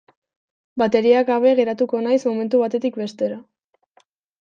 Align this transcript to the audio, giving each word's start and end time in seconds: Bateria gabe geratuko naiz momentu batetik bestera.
Bateria 0.83 1.21
gabe 1.29 1.53
geratuko 1.61 2.03
naiz 2.09 2.19
momentu 2.31 2.67
batetik 2.67 3.03
bestera. 3.07 3.43